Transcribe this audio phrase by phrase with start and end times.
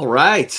[0.00, 0.58] All right.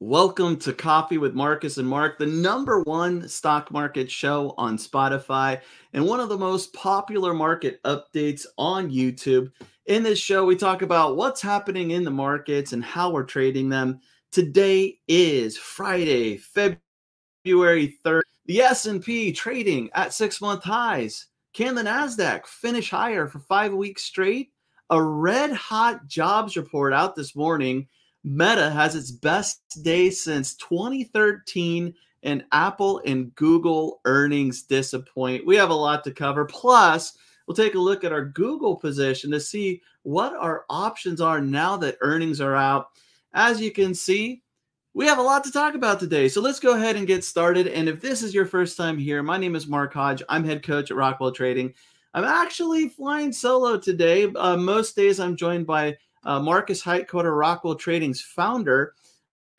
[0.00, 5.62] Welcome to Coffee with Markus and Mark, the number one stock market show on Spotify
[5.94, 9.50] and one of the most popular market updates on YouTube.
[9.86, 13.70] In this show, we talk about what's happening in the markets and how we're trading
[13.70, 13.98] them.
[14.30, 18.20] Today is Friday, February 3rd.
[18.44, 21.28] The S&P trading at 6-month highs.
[21.54, 24.52] Can the Nasdaq finish higher for 5 weeks straight?
[24.90, 27.88] A red hot jobs report out this morning
[28.24, 35.46] Meta has its best day since 2013, and Apple and Google earnings disappoint.
[35.46, 36.44] We have a lot to cover.
[36.44, 41.40] Plus, we'll take a look at our Google position to see what our options are
[41.40, 42.90] now that earnings are out.
[43.34, 44.42] As you can see,
[44.94, 46.28] we have a lot to talk about today.
[46.28, 47.66] So let's go ahead and get started.
[47.66, 50.22] And if this is your first time here, my name is Mark Hodge.
[50.28, 51.72] I'm head coach at Rockwell Trading.
[52.14, 54.30] I'm actually flying solo today.
[54.36, 58.94] Uh, most days I'm joined by uh, Markus Heitkoetter, Rockwell Trading's founder.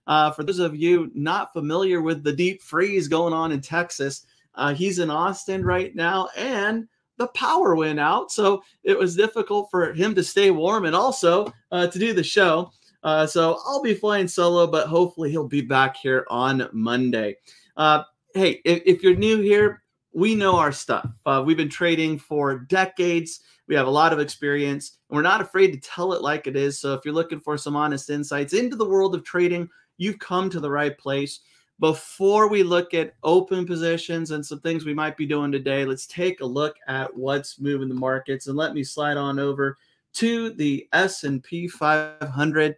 [0.06, 4.26] Uh, for those of you not familiar with the deep freeze going on in Texas,
[4.56, 9.70] uh, he's in Austin right now, and the power went out, so it was difficult
[9.70, 12.72] for him to stay warm and also uh, to do the show.
[13.04, 17.36] Uh, so I'll be flying solo, but hopefully he'll be back here on Monday.
[17.76, 18.04] Uh,
[18.34, 19.83] hey, if, if, you're new here,
[20.14, 21.08] we know our stuff.
[21.46, 23.42] we've been trading for decades.
[23.68, 26.56] We have a lot of experience and we're not afraid to tell it like it
[26.56, 26.80] is.
[26.80, 30.50] So if you're looking for some honest insights into the world of trading, you've come
[30.50, 31.40] to the right place.
[31.80, 36.06] Before we look at open positions and some things we might be doing today, let's
[36.06, 39.78] take a look at what's moving the markets and let me slide on over
[40.14, 42.76] to the S&P 500.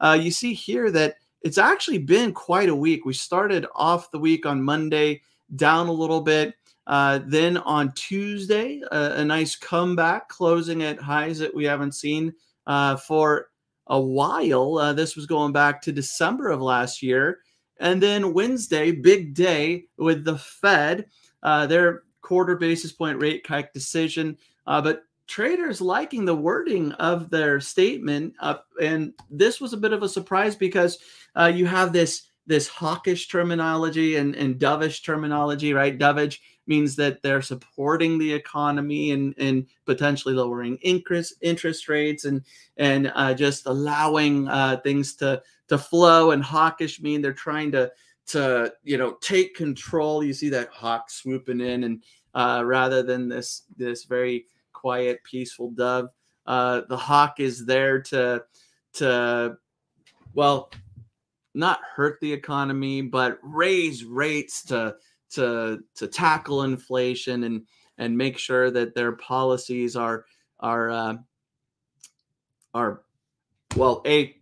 [0.00, 3.04] Uh, you see here that it's actually been quite a week.
[3.04, 5.22] We started off the week on Monday
[5.56, 6.54] down a little bit.
[6.86, 12.32] Uh, then on Tuesday, a, a, nice comeback, closing at highs that we haven't seen
[12.66, 13.48] uh, for
[13.86, 14.78] a while.
[14.78, 17.38] Uh, this was going back to December of last year.
[17.80, 21.06] And then Wednesday, big day with the Fed,
[21.42, 24.36] uh, their quarter basis point rate hike decision.
[24.66, 28.34] Uh, but traders liking the wording of their statement.
[28.80, 30.98] and this was a bit of a surprise because
[31.52, 35.98] you have this this hawkish terminology and, and dovish terminology, right?
[35.98, 42.42] Dovish means that they're supporting the economy and, and potentially lowering interest interest rates and
[42.76, 46.30] and uh, just allowing uh, things to to flow.
[46.30, 47.92] And hawkish mean they're trying to
[48.28, 50.24] to you know take control.
[50.24, 52.02] You see that hawk swooping in, and
[52.34, 56.08] uh, rather than this this very quiet, peaceful dove,
[56.46, 58.44] uh, the hawk is there to
[58.94, 59.56] to
[60.34, 60.70] well
[61.54, 64.96] not hurt the economy, but raise rates to
[65.34, 67.62] to to tackle inflation and
[67.98, 70.24] and make sure that their policies are
[70.60, 71.14] are uh,
[72.72, 73.02] are
[73.76, 74.36] well a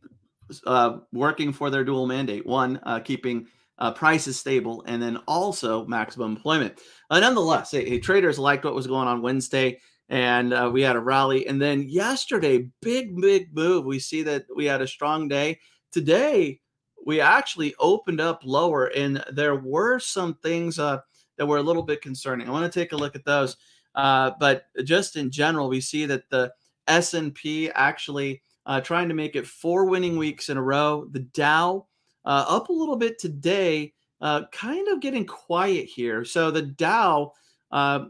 [0.66, 2.46] uh, working for their dual mandate.
[2.46, 3.46] One uh, keeping
[3.78, 6.80] uh, prices stable and then also maximum employment.
[7.10, 9.78] Uh, nonetheless hey, hey, traders liked what was going on wednesday
[10.12, 11.46] and uh, we had a rally.
[11.46, 13.86] And then yesterday big big move.
[13.86, 15.58] We see that we had a strong day.
[15.90, 16.60] Today
[17.04, 21.00] we actually opened up lower and there were some things uh,
[21.36, 22.48] that were a little bit concerning.
[22.48, 23.56] I want to take a look at those.
[23.94, 26.52] Uh, but just in general, we see that the
[26.88, 31.06] S&P actually uh, trying to make it four winning weeks in a row.
[31.10, 31.86] The Dow
[32.24, 36.24] uh, up a little bit today, uh, kind of getting quiet here.
[36.24, 37.32] So the Dow
[37.72, 38.06] uh,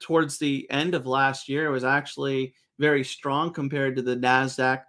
[0.00, 4.82] towards the end of last year was actually very strong compared to the Nasdaq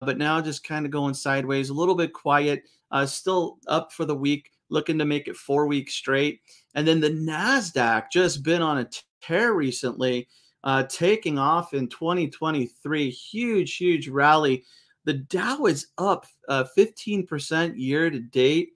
[0.00, 4.04] but now just kind of going sideways, a little bit quiet, uh, still up for
[4.04, 6.40] the week, looking to make it four weeks straight.
[6.74, 8.88] And then the NASDAQ just been on a
[9.22, 10.28] tear recently,
[10.64, 13.10] uh, taking off in 2023.
[13.10, 14.64] Huge, huge rally.
[15.04, 18.70] The Dow is up uh, 15% year to date.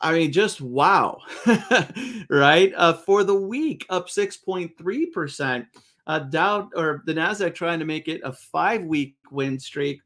[0.00, 1.20] I mean, just wow,
[2.28, 2.72] right?
[2.76, 5.66] Uh, for the week, up 6.3%.
[6.06, 10.00] Uh, Dow or the Nasdaq trying to make it a five week win streak.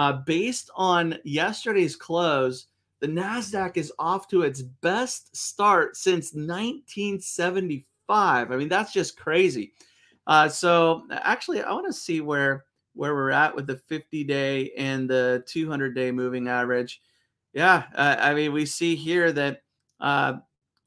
[0.00, 2.68] Uh, based on yesterday's close,
[3.00, 8.50] the NASDAQ is off to its best start since 1975.
[8.50, 9.74] I mean, that's just crazy.
[10.26, 12.64] Uh, so actually, I want to see where
[12.94, 17.02] where we're at with the 50 day and the 200 day moving average.
[17.52, 19.60] Yeah, uh, I mean, we see here that
[20.00, 20.38] uh,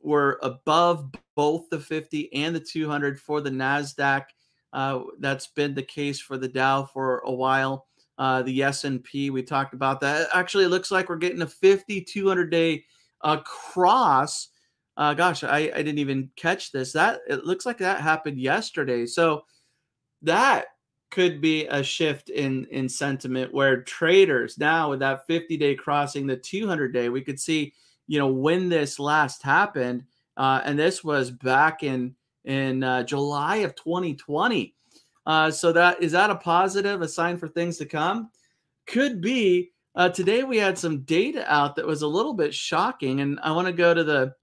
[0.02, 4.24] we're above both the 50 and the 200 for the Nasdaq.
[4.74, 7.86] Uh, that's been the case for the Dow for a while
[8.18, 9.30] uh, the S&P.
[9.30, 10.30] We talked about that.
[10.34, 12.86] Actually, it looks like we're getting a 50 200 day
[13.22, 14.50] uh, cross.
[14.96, 16.94] Uh, gosh, I, I didn't even catch this.
[16.94, 19.06] That it looks like that happened yesterday.
[19.06, 19.46] So
[20.22, 20.68] that
[21.14, 26.26] could be a shift in in sentiment where traders now with that 50 day crossing
[26.26, 27.72] the 200 day we could see
[28.08, 30.04] you know when this last happened
[30.38, 32.16] uh, and this was back in
[32.46, 34.74] in uh, july of 2020
[35.26, 38.30] uh, so that is that a positive a sign for things to come
[38.86, 43.22] could be uh, today we had some data out that was a little bit shocking
[43.22, 44.34] and i want to go to the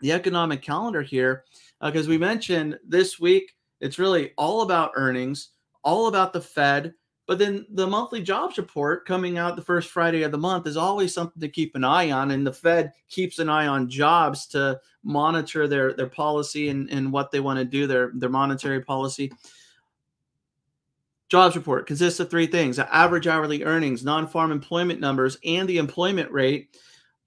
[0.00, 1.44] the economic calendar here
[1.80, 5.50] because uh, we mentioned this week it's really all about earnings
[5.82, 6.94] all about the Fed.
[7.26, 10.76] But then the monthly jobs report coming out the first Friday of the month is
[10.76, 12.32] always something to keep an eye on.
[12.32, 17.12] And the Fed keeps an eye on jobs to monitor their, their policy and, and
[17.12, 19.32] what they want to do, their, their monetary policy.
[21.30, 25.78] Jobs report consists of three things average hourly earnings, non farm employment numbers, and the
[25.78, 26.76] employment rate.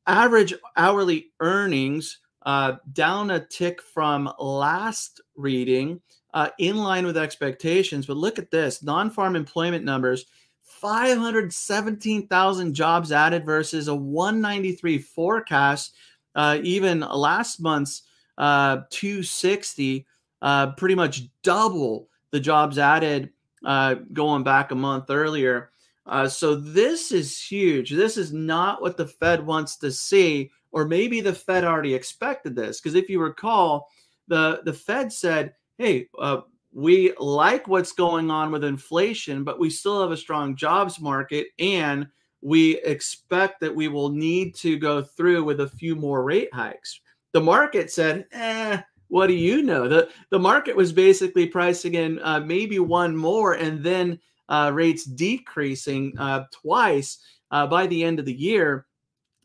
[0.06, 6.02] Average hourly earnings uh, down a tick from last reading
[6.34, 8.06] uh, in line with expectations.
[8.06, 10.26] But look at this non farm employment numbers
[10.64, 15.96] 517,000 jobs added versus a 193 forecast.
[16.36, 18.02] Uh, even last month's
[18.38, 20.06] uh, 260,
[20.42, 23.30] uh, pretty much double the jobs added
[23.64, 25.72] uh, going back a month earlier.
[26.06, 27.92] Uh, so this is huge.
[27.92, 32.56] This is not what the Fed wants to see, or maybe the Fed already expected
[32.56, 32.82] this.
[32.82, 33.88] Because if you recall,
[34.28, 39.70] the the Fed said hey, uh, we like what's going on with inflation, but we
[39.70, 42.08] still have a strong jobs market and
[42.42, 47.00] we expect that we will need to go through with a few more rate hikes.
[47.32, 48.82] The market said, eh,
[49.14, 49.88] what do you know?
[49.88, 54.20] The, the market was basically pricing in uh, maybe one more and then
[54.50, 57.20] uh, rates decreasing uh, twice
[57.52, 58.88] uh, by the end of the year.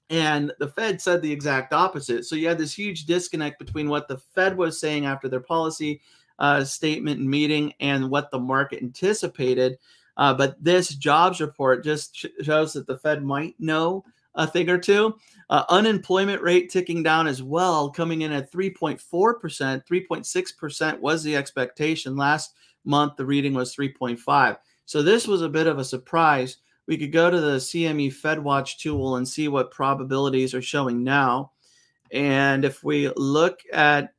[0.08, 2.24] And the Fed said the exact opposite.
[2.24, 6.00] So you had this huge disconnect between what the Fed was saying after their policy
[6.38, 9.76] uh, statement and meeting and what the market anticipated.
[10.16, 14.02] Uh, but this jobs report just sh- shows that the Fed might know
[14.38, 15.14] a thing or two.
[15.50, 19.00] Uh, unemployment rate ticking down as well, coming in at 3.4%.
[19.00, 22.16] 3.6% was the expectation.
[22.16, 22.54] Last
[22.84, 24.56] month, the reading was 3.5.
[24.86, 26.56] So this was a bit of a surprise.
[26.86, 31.52] We could go to the CME FedWatch tool and see what probabilities are showing now.
[32.10, 34.14] And if we look at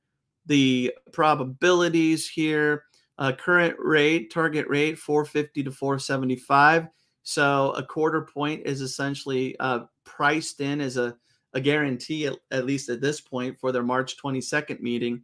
[0.49, 2.83] the probabilities here.
[3.17, 6.87] Uh, current rate, target rate, 450 to 475.
[7.29, 11.15] So a quarter point is essentially uh, priced in as a,
[11.53, 15.21] a guarantee, at, at, least at this point, for their March 22nd meeting.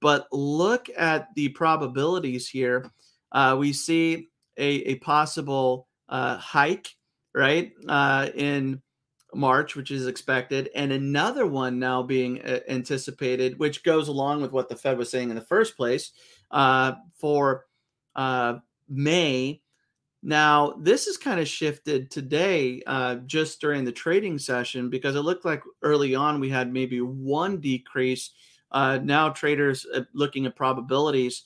[0.00, 2.90] But look at the probabilities here.
[3.30, 6.88] Uh, we see a, a possible uh, hike,
[7.32, 8.82] right, uh, in
[9.32, 14.50] March, which is expected, and another one now being uh, anticipated, which goes along with
[14.50, 16.10] what the Fed was saying in the first place
[16.50, 17.66] uh, for
[18.16, 18.54] uh,
[18.88, 19.60] May.
[20.26, 25.20] Now, this is kind of shifted today uh, just during the trading session because it
[25.20, 28.30] looked like early on we had maybe one decrease.
[28.72, 31.44] Uh, now, traders uh, looking at probabilities,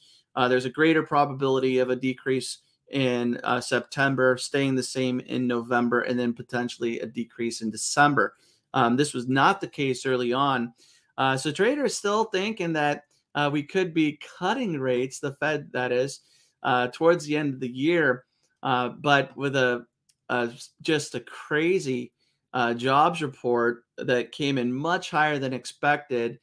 [0.48, 2.58] there's a greater probability of a decrease
[2.90, 8.34] in uh, September, staying the same in November, and then potentially a decrease in December.
[8.74, 10.72] Um, this was not the case early on.
[11.16, 13.04] Uh, so traders still thinking that
[13.34, 16.20] uh, we could be cutting rates, the Fed that is,
[16.62, 18.24] uh, towards the end of the year,
[18.62, 19.86] uh, but with a,
[20.28, 20.50] a,
[20.82, 22.12] just a crazy
[22.52, 26.38] uh, jobs report that came in much higher than expected,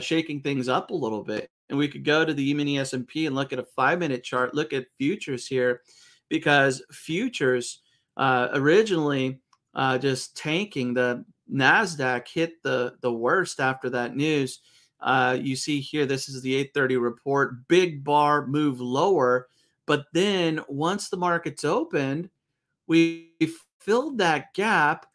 [0.00, 3.34] shaking things up a little bit and we could go to the E-mini S&P and
[3.34, 5.82] look at a five-minute chart, look at futures here,
[6.28, 7.80] because futures
[8.16, 9.40] uh, originally
[9.74, 10.94] uh, just tanking.
[10.94, 14.60] The Nasdaq hit the the worst after that news.
[15.00, 17.68] Uh, you see here, this is the 8:30 report.
[17.68, 19.48] Big bar move lower,
[19.86, 22.30] but then once the markets opened,
[22.86, 23.32] we
[23.80, 25.06] filled that gap,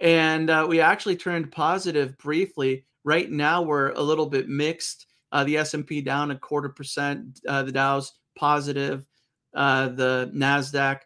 [0.00, 2.84] and uh, we actually turned positive briefly.
[3.04, 7.40] Right now, we're a little bit mixed uh, the S&P down a quarter percent.
[7.46, 9.06] Uh, the Dow's positive.
[9.54, 11.00] Uh, the Nasdaq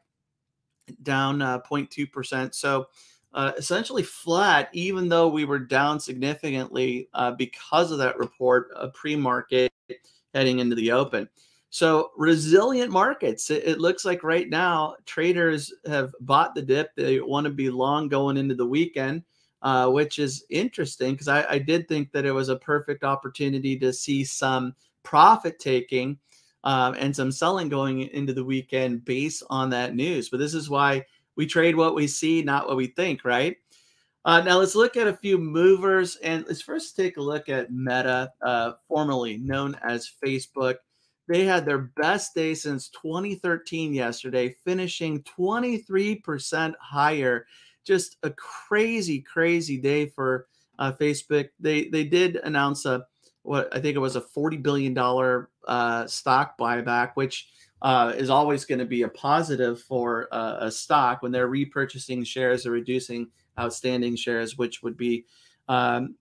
[1.03, 2.55] down uh, 0.2 percent.
[2.55, 2.89] So
[3.33, 9.73] uh, essentially flat, even though we were down significantly because of that report a pre-market
[10.35, 11.29] heading into the open.
[11.71, 13.51] So resilient markets.
[13.51, 16.95] It, it, looks like right now traders have bought the dip.
[16.97, 19.23] They want to be long going into the weekend
[19.63, 23.79] uh, which is interesting because I, I, did think that it was a perfect opportunity
[23.79, 26.19] to see some profit taking
[26.65, 30.31] um, and some selling going into the weekend based on that news.
[30.31, 31.05] But this is why
[31.37, 33.57] we trade what we see, not what we think, right?
[34.25, 37.73] Uh, now let's look at a few movers and let's first take a look at
[37.73, 40.77] Meta, uh, formerly known as Facebook.
[41.31, 47.47] They had their best day since 2013 yesterday, finishing 23% higher.
[47.85, 50.49] Just a crazy, crazy day for
[50.81, 51.49] uh, Facebook.
[51.61, 53.07] They they did announce a
[53.43, 57.49] what I think it was a 40 billion dollar uh, stock buyback, which
[57.81, 62.27] uh, is always going to be a positive for uh, a stock when they're repurchasing
[62.27, 65.27] shares or reducing outstanding shares, which would be
[65.69, 66.17] um,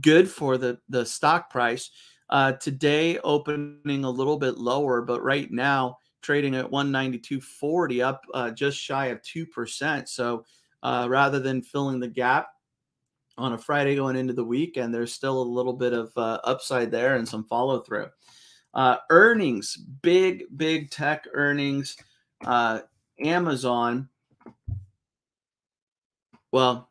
[0.00, 1.90] good for the the stock price.
[2.30, 8.50] Uh, today opening a little bit lower, but right now trading at 192.40, up uh,
[8.50, 10.08] just shy of two percent.
[10.08, 10.44] So
[10.82, 12.48] uh, rather than filling the gap
[13.36, 16.90] on a Friday going into the weekend, there's still a little bit of uh, upside
[16.90, 18.08] there and some follow through.
[18.74, 21.96] Uh, earnings, big, big tech earnings.
[22.44, 22.80] Uh,
[23.20, 24.08] Amazon,
[26.52, 26.90] well,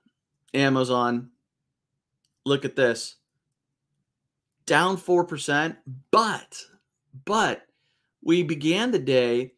[0.54, 1.30] Amazon,
[2.46, 3.17] look at this
[4.68, 5.76] down 4%,
[6.12, 6.64] but,
[7.26, 7.64] but
[8.22, 9.54] we began the day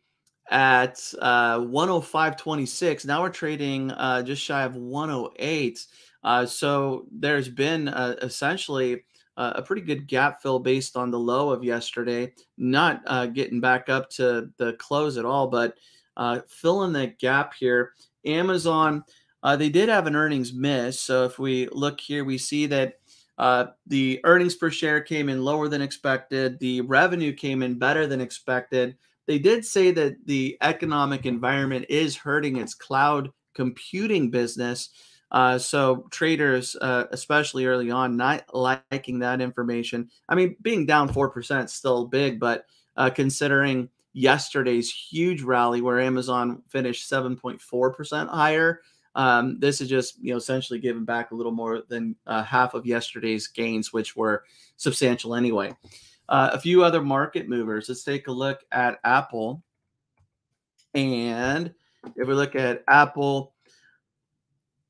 [0.49, 3.05] at uh, 105.26.
[3.05, 5.85] Now we're trading uh, just shy of 108.
[6.23, 9.03] Uh, so there's been uh, essentially
[9.35, 12.33] uh, a pretty good gap fill based on the low of yesterday.
[12.57, 15.75] Not uh, getting back up to the close at all, but
[16.17, 17.93] uh, filling that gap here.
[18.25, 19.03] Amazon,
[19.41, 20.99] uh, they did have an earnings miss.
[20.99, 22.98] So if we look here, we see that
[23.87, 26.59] the earnings per share came in lower than expected.
[26.59, 28.97] The revenue came in better than expected.
[29.27, 34.89] They did say that the economic environment is hurting its cloud computing business.
[35.31, 40.09] Uh, so traders, uh, especially early on, not liking that information.
[40.27, 42.65] I mean, being down four percent still big, but
[42.97, 48.81] uh, considering yesterday's huge rally where Amazon finished seven point four percent higher,
[49.15, 52.73] um, this is just you know essentially giving back a little more than uh, half
[52.73, 54.43] of yesterday's gains, which were
[54.77, 55.75] substantial anyway.
[56.27, 57.89] Uh, a few other market movers.
[57.89, 59.63] Let's take a look at Apple,
[60.93, 61.73] and
[62.15, 63.53] if we look at Apple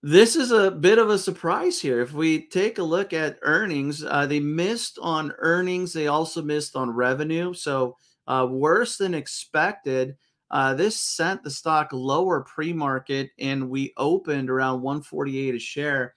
[0.01, 1.99] this is a bit of a surprise here.
[1.99, 5.91] If we take a look at earnings, uh, they missed on earnings.
[5.91, 7.53] They also missed on revenue.
[7.53, 10.15] So uh, worse than expected.
[10.51, 16.15] Uh, this sent the stock lower pre-market, and we opened around 148 a share.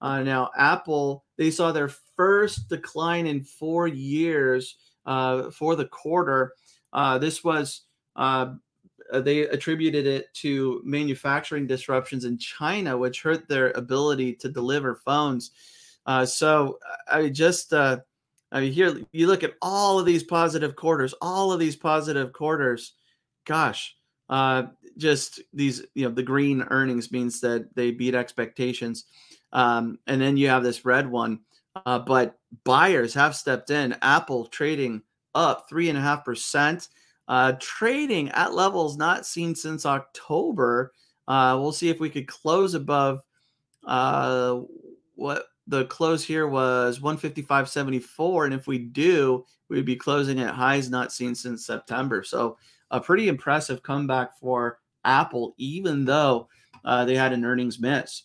[0.00, 4.76] Uh, now, Apple they saw their first decline in four years
[5.06, 6.52] uh, for the quarter.
[6.92, 7.82] Uh, this was
[8.16, 8.52] uh,
[9.12, 15.50] they attributed it to manufacturing disruptions in China, which hurt their ability to deliver phones.
[16.06, 16.78] Uh, so
[17.10, 17.98] I just, uh,
[18.52, 22.32] I mean, here you look at all of these positive quarters, all of these positive
[22.32, 22.94] quarters.
[23.44, 23.96] Gosh,
[24.28, 24.64] uh,
[24.96, 29.04] just these, you know, the green earnings means that they beat expectations.
[29.52, 31.40] Um, and then you have this red one.
[31.86, 33.96] Uh, but buyers have stepped in.
[34.00, 35.02] Apple trading
[35.34, 36.88] up three and a half percent.
[37.26, 40.92] Uh, trading at levels not seen since October.
[41.26, 43.20] Uh, we'll see if we could close above
[43.86, 44.60] uh,
[45.14, 48.44] what the close here was 155.74.
[48.44, 52.22] And if we do, we'd be closing at highs not seen since September.
[52.22, 52.58] So
[52.90, 56.48] a pretty impressive comeback for Apple, even though
[56.84, 58.24] uh, they had an earnings miss.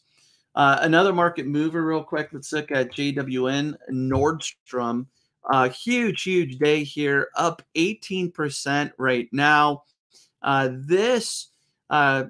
[0.56, 2.30] Uh, another market mover, real quick.
[2.32, 5.06] Let's look at JWN Nordstrom.
[5.52, 9.84] Uh, huge, huge day here, up 18% right now.
[10.42, 11.50] Uh, this
[11.90, 12.26] uh,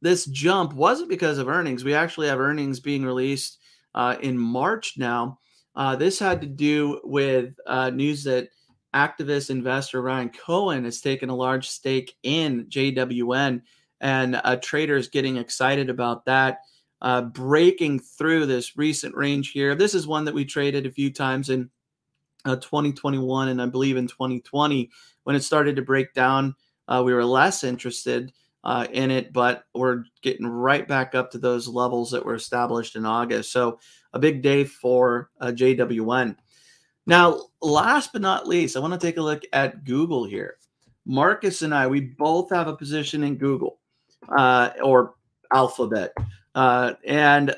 [0.00, 1.84] this jump wasn't because of earnings.
[1.84, 3.58] We actually have earnings being released
[3.94, 5.38] uh, in March now.
[5.74, 8.48] Uh, this had to do with uh, news that
[8.94, 13.62] activist investor Ryan Cohen has taken a large stake in JWN,
[14.00, 16.60] and uh, traders getting excited about that.
[17.00, 19.74] Uh, breaking through this recent range here.
[19.74, 21.68] This is one that we traded a few times in
[22.44, 24.88] uh, 2021 and I believe in 2020
[25.24, 26.54] when it started to break down,
[26.88, 28.32] uh, we were less interested
[28.64, 32.96] uh, in it, but we're getting right back up to those levels that were established
[32.96, 33.52] in August.
[33.52, 33.78] So
[34.12, 36.36] a big day for uh, JWN.
[37.06, 40.56] Now, last but not least, I want to take a look at Google here.
[41.04, 43.80] Markus and I, we both have a position in Google
[44.28, 45.14] uh, or
[45.52, 46.12] Alphabet.
[46.54, 47.56] Uh, and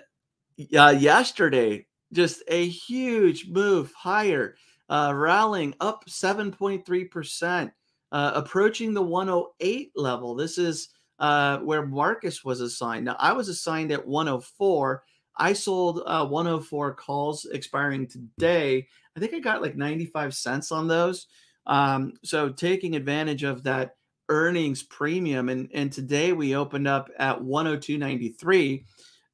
[0.56, 4.56] yesterday, just a huge move higher
[4.88, 7.72] uh, rallying up 7.3%,
[8.12, 10.34] uh, approaching the 108 level.
[10.34, 13.04] This is uh, where Markus was assigned.
[13.04, 15.02] Now, I was assigned at 104.
[15.36, 18.86] I sold uh, 104 calls expiring today.
[19.16, 21.26] I think I got like 95 cents on those.
[21.66, 23.96] Um, so taking advantage of that
[24.28, 25.48] earnings premium.
[25.48, 28.84] And, and today we opened up at 102.93.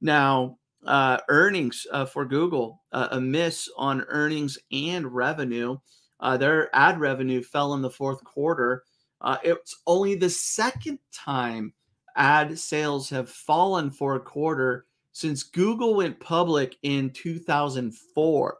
[0.01, 5.77] Now, uh, earnings uh, for Google, uh, a miss on earnings and revenue.
[6.21, 8.83] uh, their ad revenue fell in the fourth quarter.
[9.21, 11.73] Uh, it's only the second time
[12.15, 18.57] ad sales have fallen for a quarter since Google went public in 2004.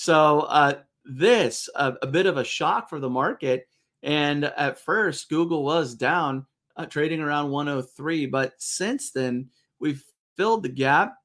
[0.00, 3.68] So uh, this a, a, bit of a shock for the market.
[4.02, 10.02] And at first, Google was down, uh, trading around 103, but since then we've
[10.38, 11.16] filled the gap,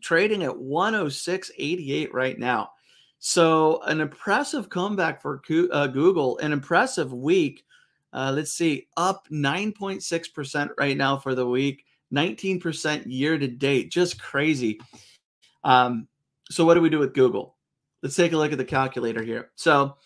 [0.00, 2.70] trading at 106.88 right now.
[3.18, 7.64] So an impressive comeback for uh, Google, an impressive week.
[8.14, 13.90] Uh, let's see, up 9.6% right now for the week, 19% year to date.
[13.90, 14.80] Just crazy.
[15.64, 16.08] Um,
[16.48, 17.55] so, what do we do with Google?
[18.02, 19.50] Let's take a look at the calculator here.
[19.54, 19.96] So,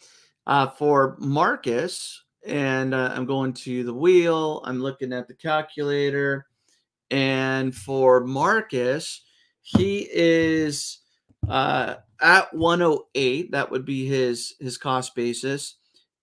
[0.47, 6.47] uh, for Markus, and uh, I'm going to the wheel, I'm looking at the calculator.
[7.11, 9.23] And for Markus,
[9.63, 10.99] he is
[11.49, 13.53] uh, at 108.
[13.53, 15.77] That would be his his cost basis,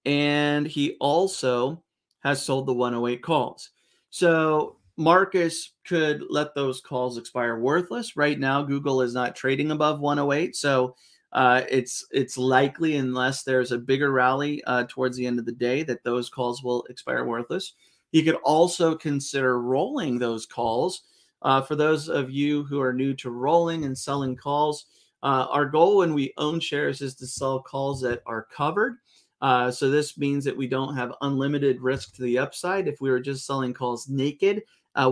[0.06, 1.84] and he also
[2.20, 3.70] has sold the 108 calls.
[4.10, 8.16] So Markus could let those calls expire worthless.
[8.16, 10.96] Right now, Google is not trading above 108, so
[11.34, 15.52] uh, it's it's likely, unless there's a bigger rally uh, towards the end of the
[15.52, 17.74] day, that those calls will expire worthless.
[18.12, 21.04] You could also consider rolling those calls.
[21.42, 24.86] Uh, for those of you who are new to rolling and selling calls,
[25.22, 28.98] uh, our goal when we own shares is to sell calls that are covered.
[29.42, 32.88] Uh, so this means that we don't have unlimited risk to the upside.
[32.88, 34.64] If we were just selling calls naked,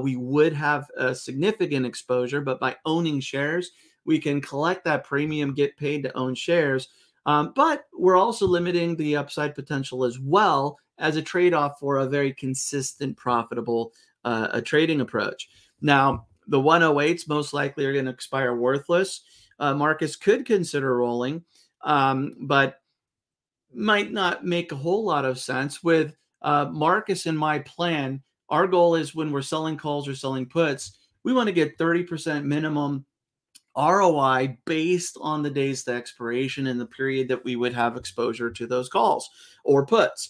[0.01, 2.41] we would have a significant exposure.
[2.41, 3.69] But by owning shares,
[4.05, 6.89] we can collect that premium, get paid to own shares.
[7.25, 11.97] Um, but we're also limiting the upside potential as well as a trade off for
[11.97, 13.93] a very consistent, profitable
[14.24, 15.50] uh, a trading approach.
[15.81, 19.21] Now, the 108s most likely are going to expire worthless
[19.59, 21.43] uh, Markus could consider rolling,
[21.81, 22.81] um, but
[23.74, 25.83] might not make a whole lot of sense.
[25.83, 30.45] With uh, Markus in my plan, our goal is when we're selling calls or selling
[30.45, 33.05] puts, we want to get 30% minimum
[33.77, 38.51] ROI based on the days to expiration and the period that we would have exposure
[38.51, 39.29] to those calls
[39.64, 40.29] or puts.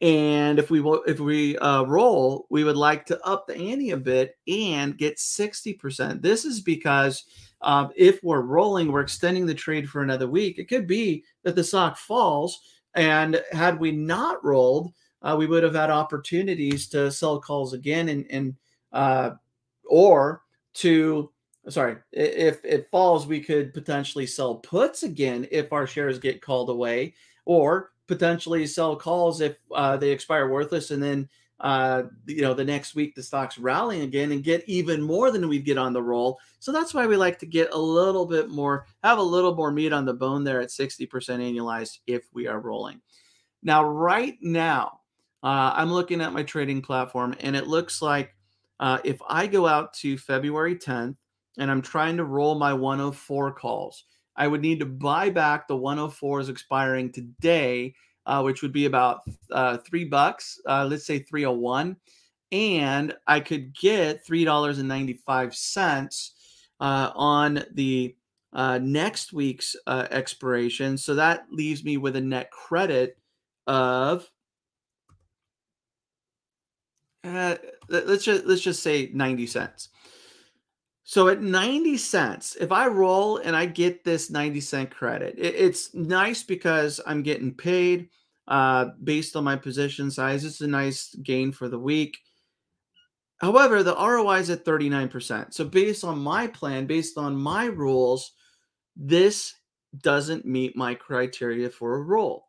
[0.00, 3.96] And if we if we uh, roll, we would like to up the ante a
[3.96, 6.20] bit and get 60%.
[6.20, 7.24] This is because
[7.60, 10.58] um, if we're rolling, we're extending the trade for another week.
[10.58, 12.60] It could be that the stock falls,
[12.94, 14.90] and had we not rolled,
[15.22, 18.56] uh, we would have had opportunities to sell calls again, and and
[18.92, 19.30] uh,
[19.84, 20.42] or
[20.74, 21.30] to
[21.68, 26.70] sorry, if it falls, we could potentially sell puts again if our shares get called
[26.70, 31.28] away, or potentially sell calls if uh, they expire worthless, and then
[31.62, 35.48] uh, you know, the next week the stock's rallying again and get even more than
[35.48, 36.38] we'd get on the roll.
[36.58, 39.70] So that's why we like to get a little bit more, have a little more
[39.70, 43.00] meat on the bone there at 60% annualized if we are rolling.
[43.62, 45.00] Now, right now,
[45.44, 48.34] uh, I'm looking at my trading platform and it looks like
[48.80, 51.14] uh, if I go out to February 10th
[51.58, 54.04] and I'm trying to roll my 104 calls,
[54.36, 57.94] I would need to buy back the 104s expiring today
[58.26, 61.96] uh, which would be about uh, three bucks, uh, let's say 301.
[62.52, 66.30] And I could get $3.95
[66.80, 68.14] uh, on the
[68.52, 70.98] uh, next week's uh, expiration.
[70.98, 73.16] So that leaves me with a net credit
[73.66, 74.28] of
[77.88, 79.90] let's just let's just say 90 cents.
[81.12, 85.54] So at 90 cents, if I roll and I get this 90 cent credit, it,
[85.54, 88.08] it's nice because I'm getting paid
[88.48, 90.42] uh, based on my position size.
[90.42, 92.16] It's a nice gain for the week.
[93.42, 95.52] However, the ROI is at 39%.
[95.52, 98.32] So based on my plan, based on my rules,
[98.96, 99.52] this
[99.98, 102.46] doesn't meet my criteria for a roll.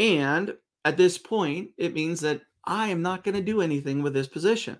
[0.00, 4.12] And at this point, it means that I am not going to do anything with
[4.12, 4.76] this position.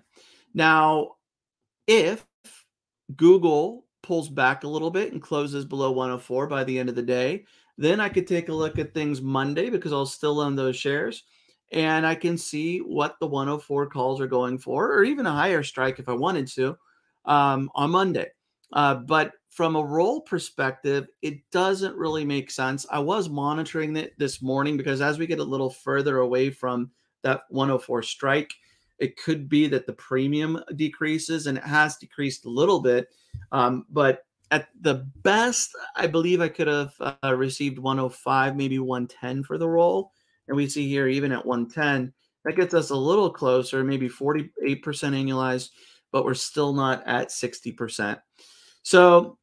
[0.53, 1.11] Now,
[1.87, 2.25] if
[3.15, 7.01] Google pulls back a little bit and closes below 104 by the end of the
[7.01, 7.45] day,
[7.77, 11.23] then I could take a look at things Monday because I'll still own those shares
[11.71, 15.63] and I can see what the 104 calls are going for, or even a higher
[15.63, 16.77] strike if I wanted to
[17.25, 18.27] um, on Monday.
[18.71, 22.85] Uh, but from a roll perspective, it doesn't really make sense.
[22.89, 26.91] I was monitoring it this morning because as we get a little further away from
[27.23, 28.53] that 104 strike,
[28.99, 33.09] it could be that the premium decreases, and it has decreased a little bit.
[33.51, 39.43] Um, but at the best, I believe I could have uh, received 105, maybe 110
[39.43, 40.11] for the roll.
[40.47, 42.13] And we see here, even at 110,
[42.45, 45.69] that gets us a little closer, maybe 48% annualized,
[46.11, 48.19] but we're still not at 60%.
[48.83, 49.37] So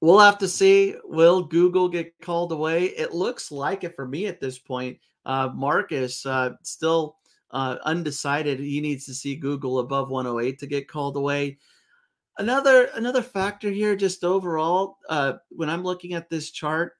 [0.00, 0.96] we'll have to see.
[1.04, 2.86] Will Google get called away?
[2.86, 4.98] It looks like it for me at this point.
[5.24, 7.16] Uh, Markus uh, still
[7.50, 8.58] uh, undecided.
[8.58, 11.58] He needs to see Google above 108 to get called away.
[12.38, 16.92] Another another factor here, just overall, uh, when I'm looking at this chart,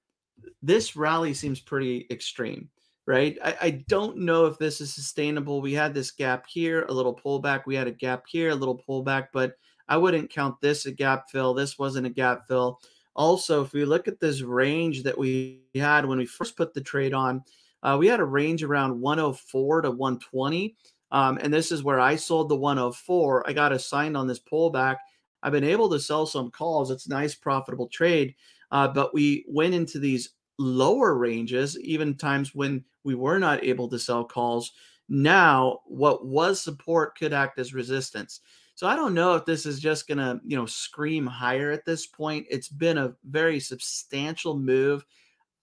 [0.62, 2.70] this rally seems pretty extreme,
[3.06, 3.36] right?
[3.44, 5.60] I, I don't know if this is sustainable.
[5.60, 7.66] We had this gap here, a little pullback.
[7.66, 9.52] We had a gap here, a little pullback, but
[9.88, 11.52] I wouldn't count this a gap fill.
[11.54, 12.80] This wasn't a gap fill.
[13.14, 16.80] Also, if we look at this range that we had when we first put the
[16.80, 17.42] trade on,
[17.86, 20.76] uh, we had a range around 104 to 120.
[21.12, 23.48] Um, and this is where I sold the 104.
[23.48, 24.96] I got assigned on this pullback.
[25.42, 26.90] I've been able to sell some calls.
[26.90, 28.34] It's a nice, profitable trade.
[28.72, 33.88] Uh, but we went into these lower ranges, even times when we were not able
[33.88, 34.72] to sell calls.
[35.08, 38.40] Now, what was support could act as resistance.
[38.74, 41.84] So I don't know if this is just going to, you know, scream higher at
[41.84, 42.46] this point.
[42.50, 45.04] It's been a very substantial move.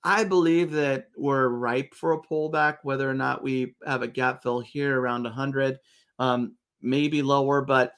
[0.04, 4.44] I believe that we're ripe for a pullback, whether or not we have a gap
[4.44, 5.80] fill here around 100,
[6.20, 7.62] um, maybe lower.
[7.62, 7.94] But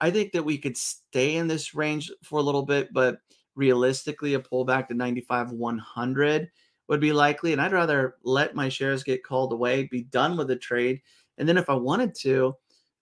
[0.00, 3.18] I think that we could stay in this range for a little bit, but
[3.56, 6.50] realistically, a pullback to 95, 100
[6.88, 7.52] would be likely.
[7.52, 11.00] And I'd rather let my shares get called away, be done with the trade.
[11.38, 12.54] And then if I wanted to,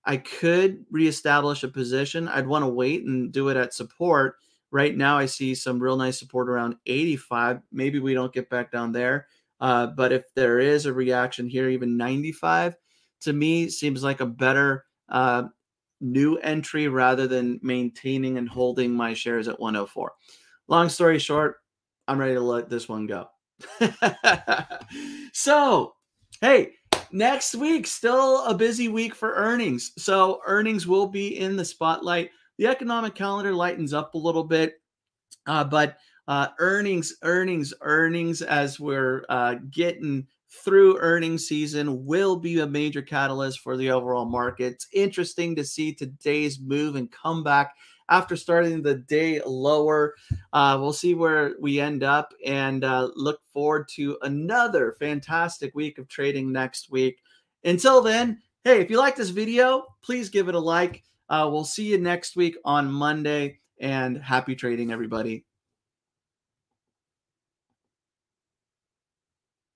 [0.04, 2.28] I could reestablish a position.
[2.28, 4.36] I'd want to wait and do it at support.
[4.76, 7.62] Right now, I see some real nice support around 85.
[7.72, 9.26] Maybe we don't get back down there.
[9.58, 12.76] Uh, but if there is a reaction here, even 95,
[13.22, 15.44] to me seems like a better uh,
[16.02, 20.12] new entry rather than maintaining and holding my shares at 104.
[20.68, 21.56] Long story short,
[22.06, 23.28] I'm ready to let this one go.
[25.32, 25.94] so,
[26.42, 26.72] hey,
[27.10, 29.92] next week, still a busy week for earnings.
[29.96, 32.28] So, earnings will be in the spotlight.
[32.58, 34.80] The economic calendar lightens up a little bit,
[35.46, 40.26] uh, but uh, earnings, earnings, earnings as we're uh, getting
[40.64, 44.74] through earnings season will be a major catalyst for the overall market.
[44.74, 47.74] It's interesting to see today's move and comeback
[48.08, 50.14] after starting the day lower.
[50.52, 55.98] Uh, we'll see where we end up and uh, look forward to another fantastic week
[55.98, 57.18] of trading next week.
[57.64, 61.02] Until then, hey, if you like this video, please give it a like.
[61.28, 65.45] Uh, we'll see you next week on Monday and happy trading, everybody.